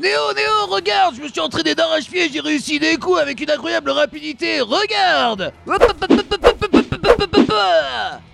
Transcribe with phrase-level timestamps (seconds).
[0.00, 3.90] Néo, Néo, regarde, je me suis entraîné d'arrache-pied, j'ai réussi des coups avec une incroyable
[3.90, 5.52] rapidité, regarde.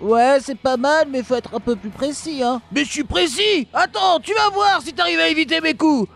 [0.00, 2.62] Ouais, c'est pas mal, mais faut être un peu plus précis, hein.
[2.70, 3.66] Mais je suis précis.
[3.72, 6.08] Attends, tu vas voir si t'arrives à éviter mes coups.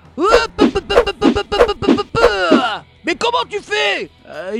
[3.04, 4.10] Mais comment tu fais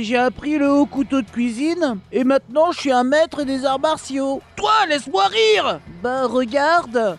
[0.01, 3.79] J'ai appris le haut couteau de cuisine et maintenant je suis un maître des arts
[3.79, 4.41] martiaux.
[4.55, 7.17] Toi, laisse-moi rire Bah regarde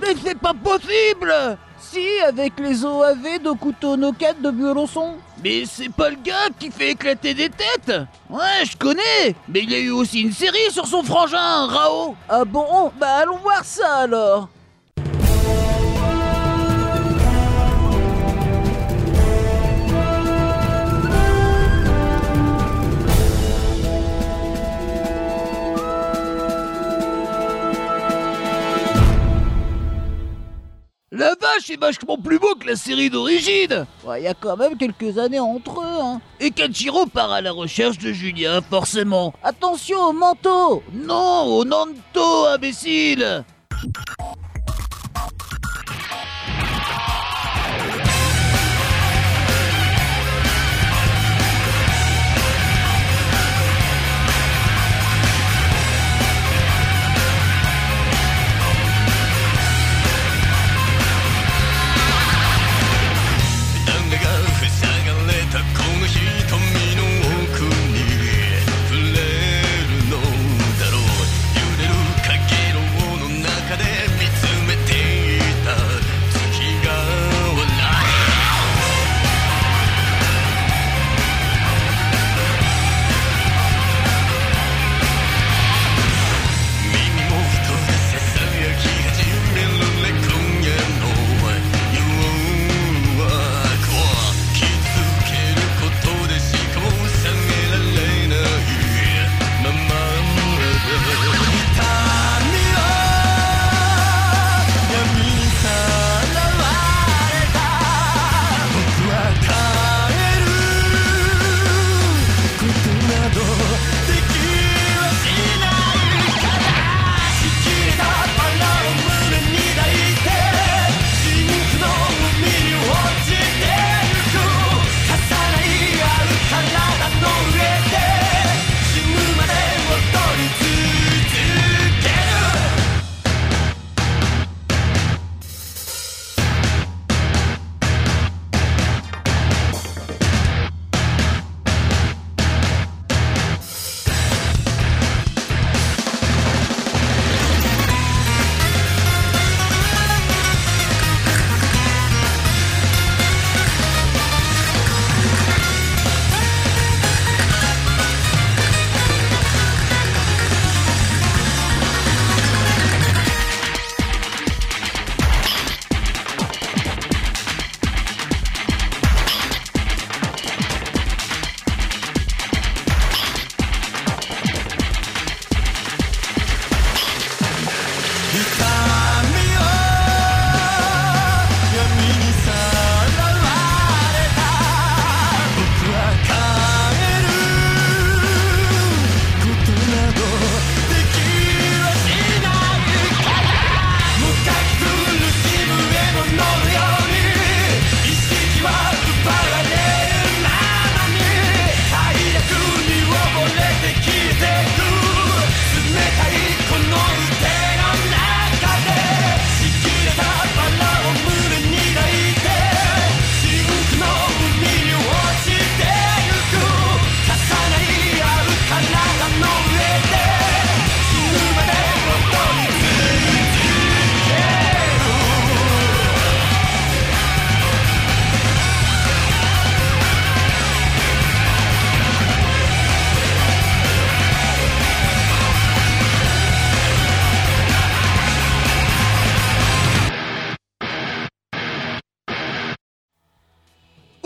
[0.00, 1.34] Mais c'est pas possible
[1.80, 5.14] Si, avec les OAV de couteau no 4 de Buronçon.
[5.42, 7.92] Mais c'est pas le gars qui fait éclater des têtes
[8.30, 12.14] Ouais, je connais Mais il y a eu aussi une série sur son frangin, Rao
[12.28, 14.48] Ah bon Bah allons voir ça alors
[31.14, 33.84] La vache est vachement plus beau que la série d'origine.
[34.02, 36.22] Ouais, y a quand même quelques années entre eux, hein.
[36.40, 39.34] Et Kanjiro part à la recherche de Julien, forcément.
[39.42, 40.82] Attention au manteau.
[40.94, 44.21] Non, au Nanto, imbécile「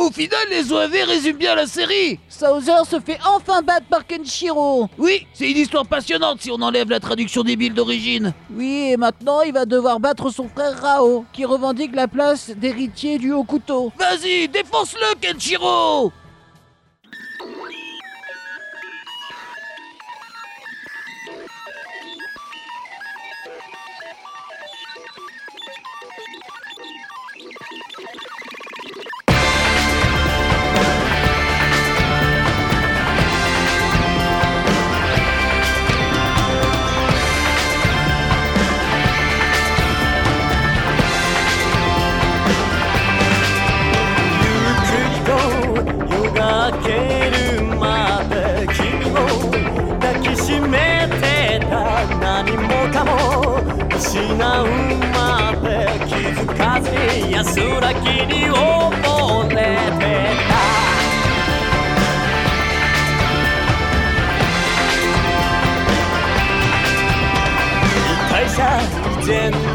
[0.06, 2.20] Au final, les OAV résument bien la série.
[2.28, 4.88] Sauzer se fait enfin battre par Kenshiro.
[4.98, 8.32] Oui, c'est une histoire passionnante si on enlève la traduction débile d'origine.
[8.54, 13.18] Oui, et maintenant il va devoir battre son frère Rao, qui revendique la place d'héritier
[13.18, 13.90] du haut couteau.
[13.98, 16.12] Vas-y, défonce-le, Kenshiro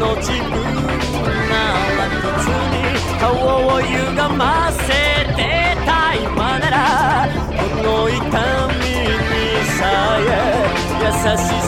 [0.02, 0.52] の自分
[1.48, 1.54] な
[1.96, 2.26] ら別
[2.72, 2.74] に
[3.20, 3.30] 顔
[3.68, 4.82] を歪ませ
[5.36, 8.18] てた今ならこの痛
[8.80, 8.84] み
[9.30, 10.28] にさえ
[11.04, 11.61] 優しい。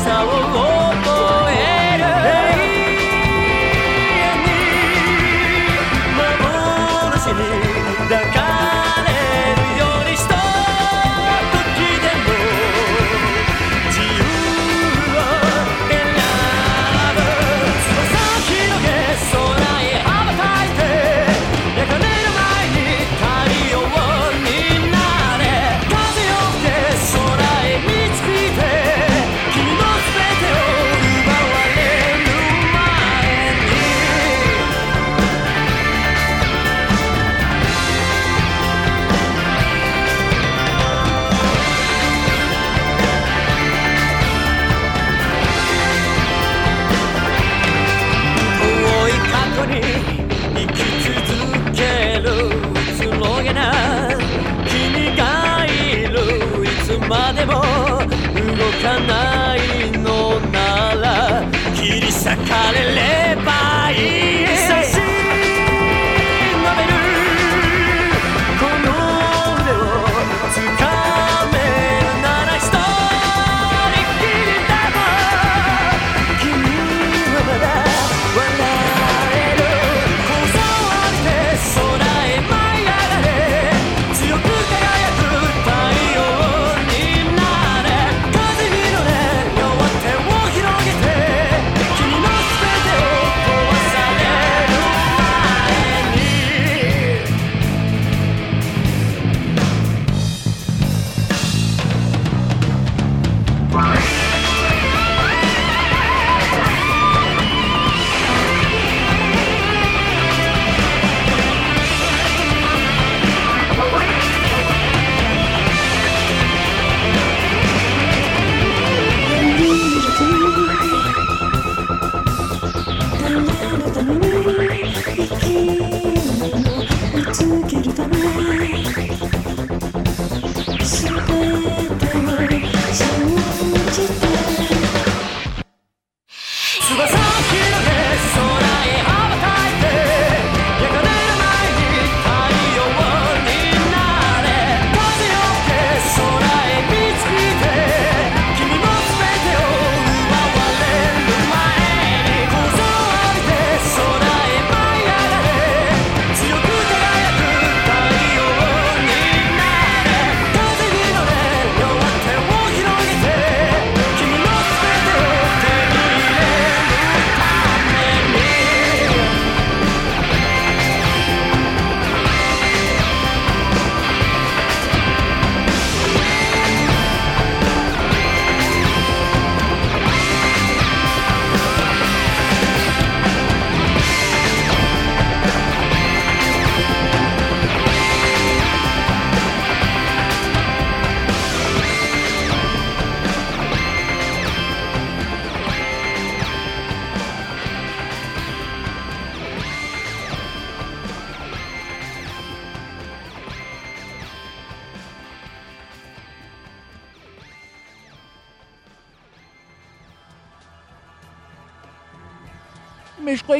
[62.55, 63.24] hallelujah.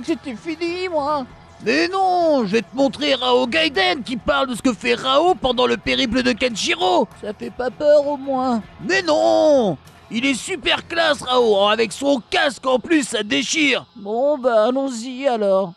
[0.00, 1.26] que c'était fini, moi
[1.64, 5.34] Mais non Je vais te montrer Rao Gaiden qui parle de ce que fait Rao
[5.34, 9.76] pendant le périple de Kenshiro Ça fait pas peur, au moins Mais non
[10.10, 13.86] il est super classe, Rao, hein, avec son casque en plus, ça déchire.
[13.96, 15.72] Bon, bah allons-y alors.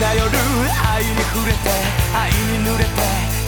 [0.00, 1.68] な夜愛に触れて
[2.16, 2.90] 愛に濡れて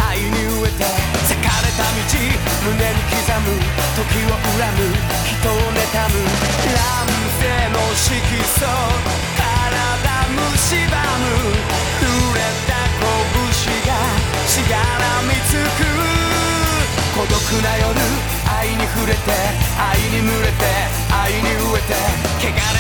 [0.05, 0.85] 愛に飢えて
[1.25, 3.57] 裂かれた道胸に刻む
[3.97, 4.93] 時を恨む
[5.25, 6.21] 人を妬む
[6.77, 7.09] 乱
[7.41, 8.69] 世の色素
[9.41, 9.49] 体
[9.97, 13.97] 蝕む触れた拳が
[14.47, 16.13] しがらみつく。
[17.17, 17.33] 孤独
[17.63, 17.87] な夜
[18.59, 19.21] 愛に触れて
[19.79, 20.65] 愛に濡れて
[21.13, 22.72] 愛に飢えて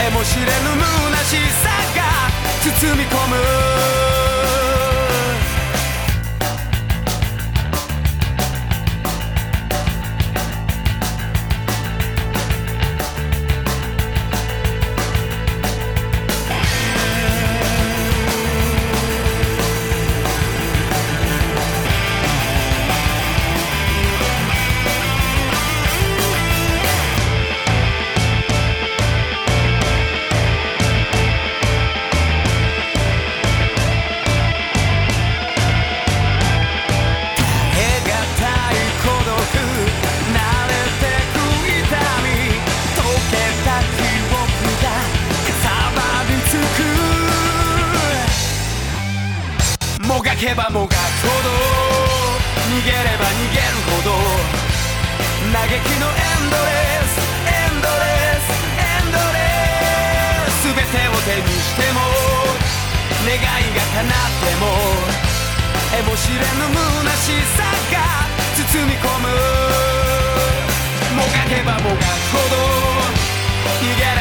[0.00, 2.00] えも知れぬ虚しさが
[2.62, 3.57] 包み込む
[50.70, 51.48] もがけばもがくほど
[52.68, 54.12] 逃げれば逃げるほど。
[55.52, 56.68] 嘆きのエンドレ
[57.08, 57.16] ス。
[57.48, 57.96] エンドレ
[58.36, 58.52] ス。
[58.76, 59.40] エンドレ
[60.52, 60.68] ス。
[60.68, 61.98] 全てを手にしても。
[63.24, 64.68] 願いが叶っても。
[65.96, 69.26] えも知れぬ虚しさが包み込む。
[71.16, 72.56] もがけばもがくほど
[73.80, 74.17] 逃げれ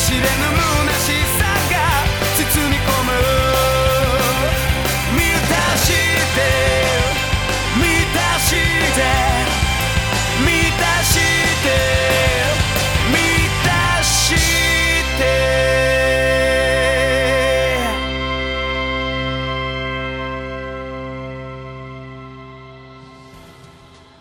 [0.00, 0.30] 知れぬ虚
[0.94, 1.76] しさが
[2.36, 3.12] 包み込む
[5.14, 5.88] 満たし
[6.34, 6.40] て
[7.76, 8.56] 満たして
[10.44, 11.14] 満たし
[11.62, 11.68] て
[13.10, 13.16] 満
[13.64, 14.34] たし
[15.18, 15.24] て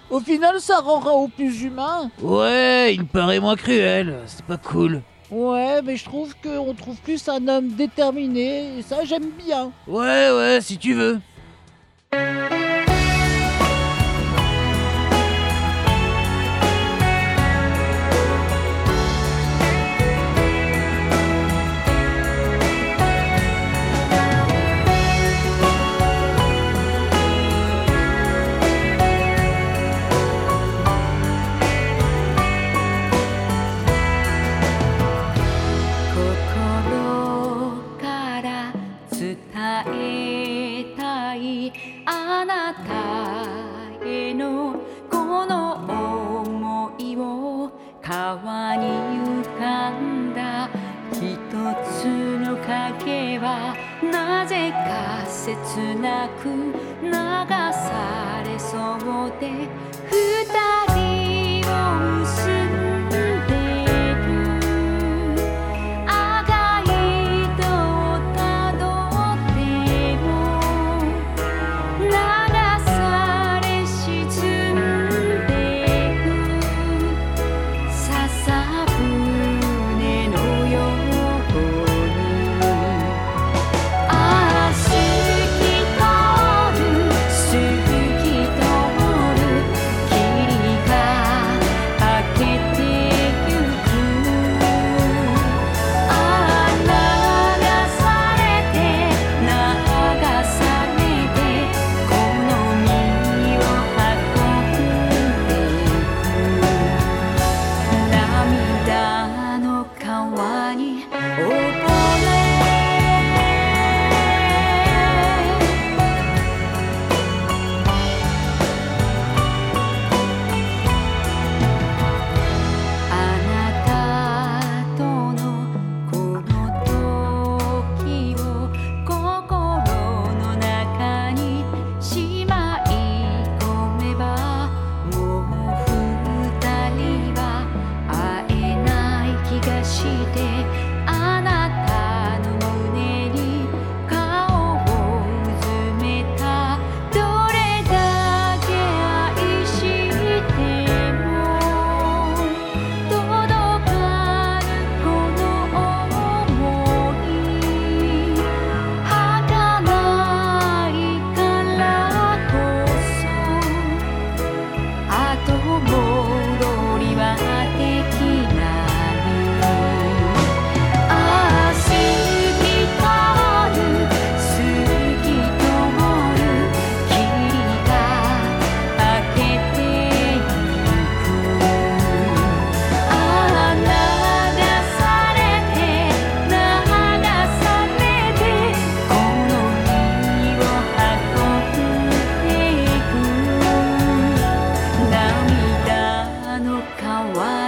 [0.10, 2.10] Au final, ça rend Rao plus humain.
[2.22, 5.02] Ouais, il me paraît moins cruel, c'est pas cool.
[5.31, 9.71] Ouais, mais je trouve qu'on trouve plus un homme déterminé, et ça j'aime bien.
[9.87, 11.21] Ouais, ouais, si tu veux.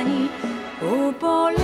[0.04, 0.30] に
[0.82, 1.61] 溺れ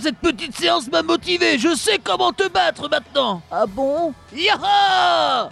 [0.00, 1.58] Cette petite séance m'a motivé.
[1.58, 3.42] Je sais comment te battre maintenant.
[3.50, 4.12] Ah bon?
[4.34, 5.50] Yaha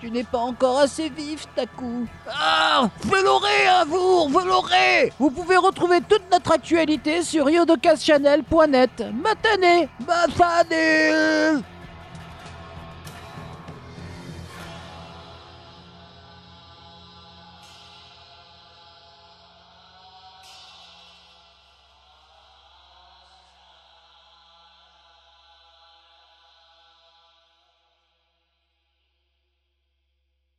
[0.00, 2.06] Tu n'es pas encore assez vif, Taku.
[2.28, 9.04] Ah Veloré, à vous Veloré Vous pouvez retrouver toute notre actualité sur yodokachannel.net.
[9.22, 11.62] Matanée Matane